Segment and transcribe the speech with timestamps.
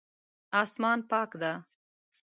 [0.61, 1.51] اسمان پاک ده